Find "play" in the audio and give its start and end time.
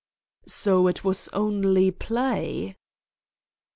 1.91-2.75